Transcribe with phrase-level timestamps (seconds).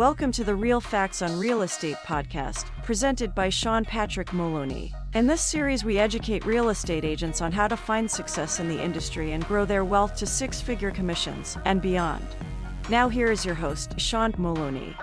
[0.00, 4.94] Welcome to the Real Facts on Real Estate podcast, presented by Sean Patrick Moloney.
[5.12, 8.82] In this series, we educate real estate agents on how to find success in the
[8.82, 12.26] industry and grow their wealth to six figure commissions and beyond.
[12.88, 14.96] Now, here is your host, Sean Moloney.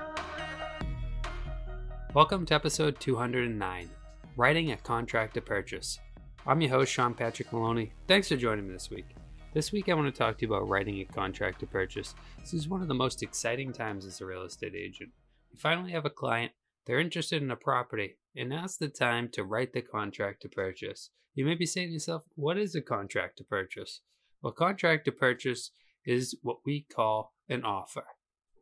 [2.15, 3.89] Welcome to episode 209
[4.35, 5.99] Writing a Contract to Purchase.
[6.47, 7.91] I'm your host, Sean Patrick Moloney.
[8.07, 9.16] Thanks for joining me this week.
[9.57, 12.13] This week, I want to talk to you about writing a contract to purchase.
[12.39, 15.09] This is one of the most exciting times as a real estate agent.
[15.49, 16.51] You finally have a client,
[16.85, 21.09] they're interested in a property, and now's the time to write the contract to purchase.
[21.33, 24.01] You may be saying to yourself, What is a contract to purchase?
[24.43, 25.71] Well, contract to purchase
[26.05, 28.03] is what we call an offer.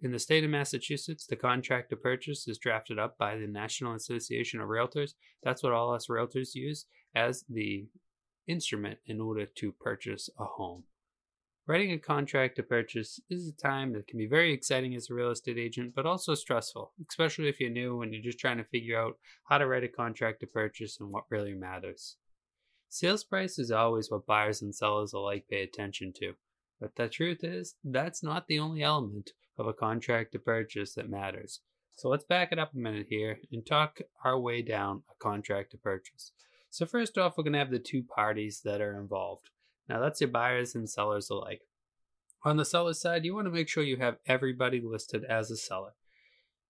[0.02, 3.96] In the state of Massachusetts, the contract to purchase is drafted up by the National
[3.96, 5.16] Association of Realtors.
[5.44, 7.88] That's what all us realtors use as the
[8.48, 10.84] instrument in order to purchase a home.
[11.68, 15.16] Writing a contract to purchase is a time that can be very exciting as a
[15.16, 18.64] real estate agent, but also stressful, especially if you're new and you're just trying to
[18.66, 22.18] figure out how to write a contract to purchase and what really matters.
[22.90, 26.34] Sales price is always what buyers and sellers alike pay attention to,
[26.80, 31.10] but the truth is, that's not the only element of a contract to purchase that
[31.10, 31.62] matters.
[31.96, 35.72] So let's back it up a minute here and talk our way down a contract
[35.72, 36.32] to purchase.
[36.76, 39.50] So first off, we're going to have the two parties that are involved.
[39.88, 41.62] Now that's your buyers and sellers alike.
[42.44, 45.56] On the seller side, you want to make sure you have everybody listed as a
[45.56, 45.94] seller.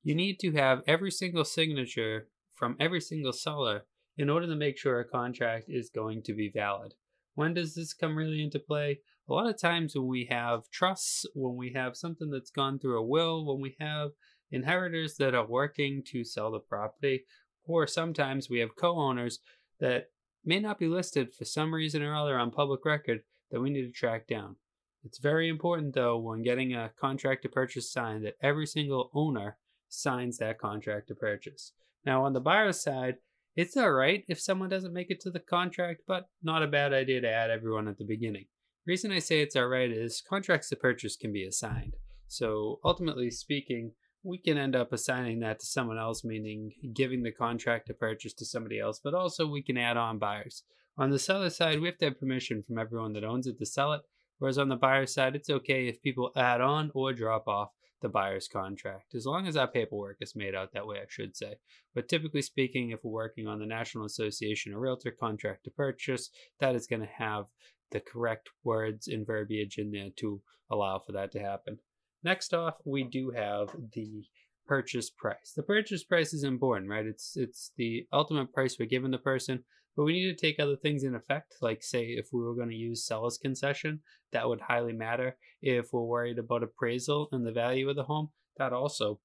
[0.04, 4.78] You need to have every single signature from every single seller in order to make
[4.78, 6.94] sure a contract is going to be valid.
[7.34, 9.00] When does this come really into play?
[9.28, 13.00] A lot of times when we have trusts, when we have something that's gone through
[13.00, 14.12] a will, when we have
[14.52, 17.26] inheritors that are working to sell the property,
[17.68, 19.40] or sometimes we have co owners
[19.80, 20.10] that
[20.44, 23.84] may not be listed for some reason or other on public record that we need
[23.84, 24.56] to track down.
[25.04, 29.58] It's very important, though, when getting a contract to purchase signed, that every single owner
[29.88, 31.74] signs that contract to purchase.
[32.06, 33.18] Now, on the buyer's side,
[33.56, 36.92] it's all right if someone doesn't make it to the contract, but not a bad
[36.92, 38.46] idea to add everyone at the beginning.
[38.86, 41.96] Reason I say it's all right is contracts to purchase can be assigned.
[42.28, 43.92] So, ultimately speaking,
[44.26, 48.34] we can end up assigning that to someone else, meaning giving the contract to purchase
[48.34, 50.64] to somebody else, but also we can add on buyers.
[50.98, 53.66] On the seller side, we have to have permission from everyone that owns it to
[53.66, 54.02] sell it,
[54.40, 57.70] whereas on the buyer side, it's okay if people add on or drop off
[58.02, 61.36] the buyer's contract, as long as our paperwork is made out that way, I should
[61.36, 61.56] say.
[61.94, 66.30] But typically speaking, if we're working on the National Association of Realtor contract to purchase,
[66.60, 67.46] that is going to have
[67.92, 71.78] the correct words and verbiage in there to allow for that to happen.
[72.26, 74.24] Next off, we do have the
[74.66, 75.54] purchase price.
[75.56, 77.06] The purchase price is important, right?
[77.06, 79.64] It's it's the ultimate price we're giving the person,
[79.96, 81.54] but we need to take other things in effect.
[81.62, 84.00] Like say if we were going to use seller's concession,
[84.32, 85.38] that would highly matter.
[85.62, 89.20] If we're worried about appraisal and the value of the home, that also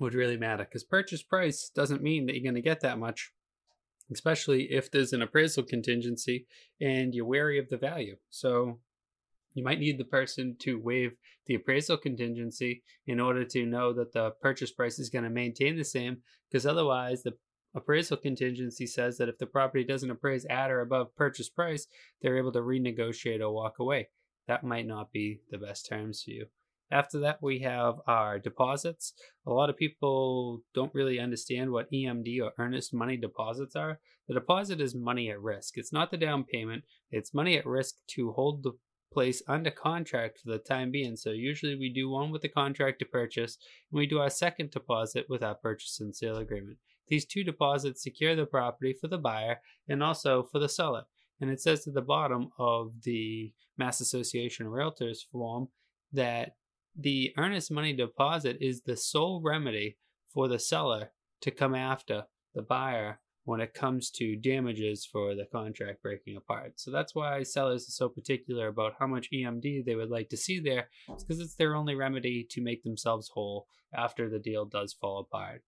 [0.00, 3.30] would really matter because purchase price doesn't mean that you're going to get that much,
[4.12, 6.48] especially if there's an appraisal contingency
[6.80, 8.16] and you're wary of the value.
[8.28, 8.80] So
[9.54, 11.12] you might need the person to waive
[11.46, 15.76] the appraisal contingency in order to know that the purchase price is going to maintain
[15.76, 16.18] the same,
[16.50, 17.32] because otherwise, the
[17.74, 21.86] appraisal contingency says that if the property doesn't appraise at or above purchase price,
[22.20, 24.08] they're able to renegotiate or walk away.
[24.46, 26.46] That might not be the best terms for you.
[26.90, 29.14] After that, we have our deposits.
[29.46, 33.98] A lot of people don't really understand what EMD or earnest money deposits are.
[34.28, 35.76] The deposit is money at risk.
[35.76, 38.72] It's not the down payment, it's money at risk to hold the
[39.14, 41.16] place under contract for the time being.
[41.16, 43.56] So usually we do one with the contract to purchase,
[43.90, 46.78] and we do our second deposit with our purchase and sale agreement.
[47.08, 51.04] These two deposits secure the property for the buyer and also for the seller.
[51.40, 55.68] And it says at the bottom of the Mass Association Realtors form
[56.12, 56.56] that
[56.96, 59.96] the earnest money deposit is the sole remedy
[60.32, 61.10] for the seller
[61.40, 66.72] to come after the buyer when it comes to damages for the contract breaking apart.
[66.76, 70.36] So that's why sellers are so particular about how much EMD they would like to
[70.36, 74.94] see there, because it's their only remedy to make themselves whole after the deal does
[74.94, 75.62] fall apart.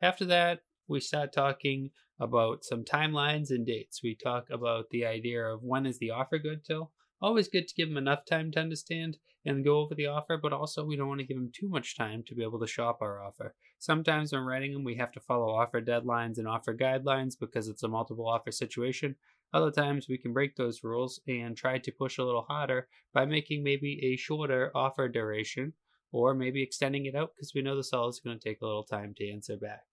[0.00, 4.02] After that, we start talking about some timelines and dates.
[4.02, 6.92] We talk about the idea of when is the offer good till.
[7.20, 10.52] Always good to give them enough time to understand and go over the offer, but
[10.52, 12.98] also we don't want to give them too much time to be able to shop
[13.00, 13.54] our offer.
[13.78, 17.82] Sometimes when writing them, we have to follow offer deadlines and offer guidelines because it's
[17.82, 19.16] a multiple offer situation.
[19.52, 23.24] Other times we can break those rules and try to push a little harder by
[23.24, 25.72] making maybe a shorter offer duration
[26.12, 28.66] or maybe extending it out because we know the seller is going to take a
[28.66, 29.84] little time to answer back.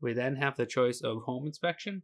[0.00, 2.02] We then have the choice of home inspection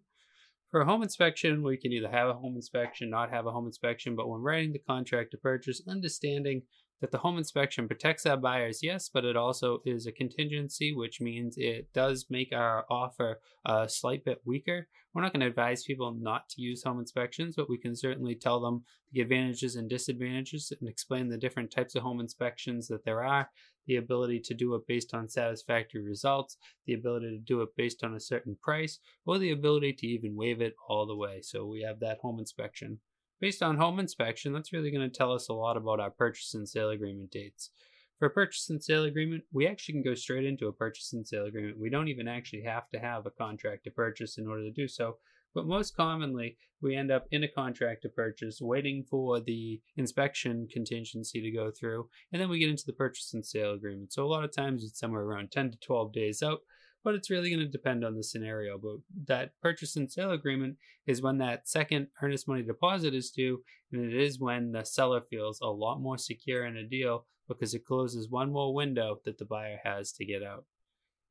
[0.74, 3.64] for a home inspection, we can either have a home inspection, not have a home
[3.64, 6.62] inspection, but when writing the contract to purchase, understanding
[7.00, 11.20] that the home inspection protects our buyers, yes, but it also is a contingency, which
[11.20, 14.88] means it does make our offer a slight bit weaker.
[15.14, 18.34] We're not going to advise people not to use home inspections, but we can certainly
[18.34, 18.82] tell them
[19.12, 23.48] the advantages and disadvantages and explain the different types of home inspections that there are,
[23.86, 28.02] the ability to do it based on satisfactory results, the ability to do it based
[28.04, 31.40] on a certain price, or the ability to even waive it all the way.
[31.42, 32.98] So we have that home inspection.
[33.40, 36.54] Based on home inspection, that's really going to tell us a lot about our purchase
[36.54, 37.70] and sale agreement dates.
[38.18, 41.26] For a purchase and sale agreement, we actually can go straight into a purchase and
[41.26, 41.78] sale agreement.
[41.78, 44.86] We don't even actually have to have a contract to purchase in order to do
[44.88, 45.18] so.
[45.54, 50.68] But most commonly, we end up in a contract to purchase, waiting for the inspection
[50.70, 54.12] contingency to go through, and then we get into the purchase and sale agreement.
[54.12, 56.60] So a lot of times it's somewhere around 10 to 12 days out,
[57.02, 58.78] but it's really going to depend on the scenario.
[58.78, 58.96] But
[59.26, 63.62] that purchase and sale agreement is when that second earnest money deposit is due,
[63.92, 67.74] and it is when the seller feels a lot more secure in a deal because
[67.74, 70.64] it closes one more window that the buyer has to get out.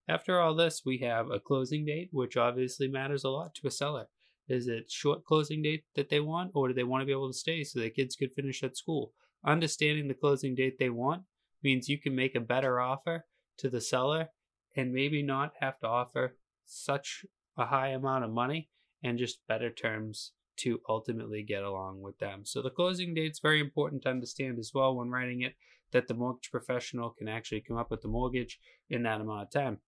[0.08, 3.72] After all this, we have a closing date, which obviously matters a lot to a
[3.72, 4.08] seller.
[4.50, 7.32] Is it short closing date that they want, or do they want to be able
[7.32, 9.14] to stay so the kids could finish at school?
[9.46, 11.24] Understanding the closing date they want
[11.64, 13.26] means you can make a better offer
[13.58, 14.30] to the seller
[14.76, 16.36] and maybe not have to offer
[16.66, 17.26] such
[17.58, 18.70] a high amount of money
[19.02, 22.42] and just better terms to ultimately get along with them.
[22.46, 25.54] So the closing date is very important to understand as well when writing it
[25.92, 28.60] that the mortgage professional can actually come up with the mortgage
[28.90, 29.80] in that amount of time.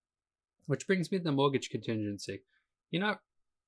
[0.67, 2.41] Which brings me to the mortgage contingency.
[2.91, 3.19] You're not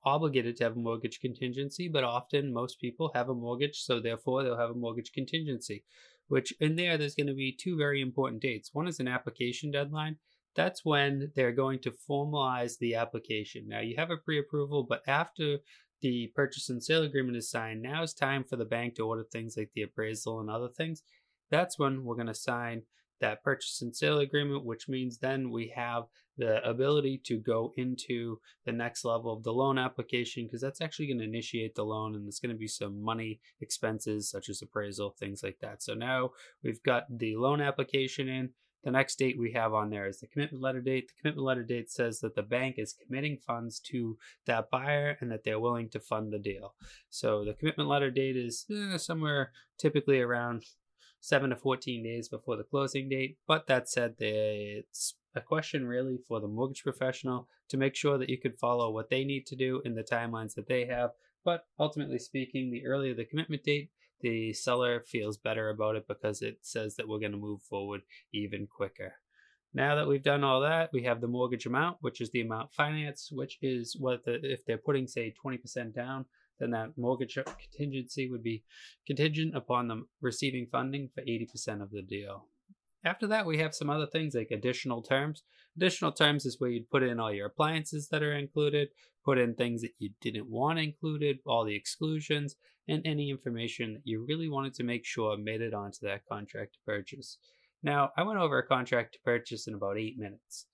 [0.04, 4.42] obligated to have a mortgage contingency, but often most people have a mortgage, so therefore
[4.42, 5.84] they'll have a mortgage contingency.
[6.28, 8.70] Which in there, there's going to be two very important dates.
[8.72, 10.16] One is an application deadline,
[10.58, 13.68] that's when they're going to formalize the application.
[13.68, 15.58] Now you have a pre-approval, but after
[16.00, 19.22] the purchase and sale agreement is signed, now it's time for the bank to order
[19.22, 21.04] things like the appraisal and other things.
[21.50, 22.82] That's when we're going to sign
[23.20, 26.04] that purchase and sale agreement, which means then we have
[26.38, 31.08] the ability to go into the next level of the loan application because that's actually
[31.08, 34.62] going to initiate the loan and there's going to be some money expenses such as
[34.62, 35.82] appraisal, things like that.
[35.82, 36.30] So now
[36.62, 38.50] we've got the loan application in.
[38.84, 41.08] The next date we have on there is the commitment letter date.
[41.08, 44.16] The commitment letter date says that the bank is committing funds to
[44.46, 46.74] that buyer and that they're willing to fund the deal.
[47.10, 50.62] So the commitment letter date is eh, somewhere typically around
[51.20, 53.38] 7 to 14 days before the closing date.
[53.46, 58.30] But that said, it's a question really for the mortgage professional to make sure that
[58.30, 61.10] you can follow what they need to do in the timelines that they have.
[61.44, 66.42] But ultimately speaking, the earlier the commitment date, the seller feels better about it because
[66.42, 69.14] it says that we're going to move forward even quicker.
[69.74, 72.72] Now that we've done all that, we have the mortgage amount, which is the amount
[72.72, 76.24] financed, which is what the, if they're putting say 20% down,
[76.58, 78.64] then that mortgage contingency would be
[79.06, 82.46] contingent upon them receiving funding for 80% of the deal.
[83.04, 85.44] After that, we have some other things like additional terms.
[85.76, 88.88] Additional terms is where you'd put in all your appliances that are included,
[89.24, 92.56] put in things that you didn't want included, all the exclusions,
[92.88, 96.74] and any information that you really wanted to make sure made it onto that contract
[96.74, 97.38] to purchase.
[97.82, 100.66] Now, I went over a contract to purchase in about eight minutes.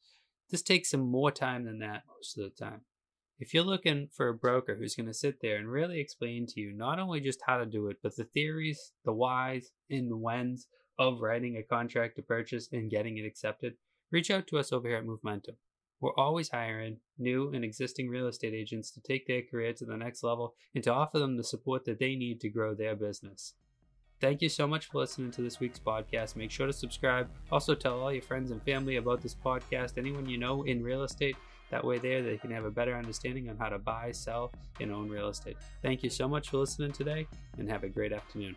[0.50, 2.82] This takes some more time than that most of the time.
[3.40, 6.60] If you're looking for a broker who's going to sit there and really explain to
[6.60, 10.16] you not only just how to do it, but the theories, the whys, and the
[10.16, 10.68] whens
[11.00, 13.74] of writing a contract to purchase and getting it accepted,
[14.12, 15.56] reach out to us over here at Movementum.
[16.00, 19.96] We're always hiring new and existing real estate agents to take their career to the
[19.96, 23.54] next level and to offer them the support that they need to grow their business.
[24.24, 26.34] Thank you so much for listening to this week's podcast.
[26.34, 27.28] Make sure to subscribe.
[27.52, 29.98] Also, tell all your friends and family about this podcast.
[29.98, 31.36] Anyone you know in real estate,
[31.70, 34.50] that way, there they can have a better understanding on how to buy, sell,
[34.80, 35.58] and own real estate.
[35.82, 37.26] Thank you so much for listening today,
[37.58, 38.56] and have a great afternoon.